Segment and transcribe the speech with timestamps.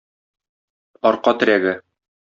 [1.11, 1.79] Арка терәге.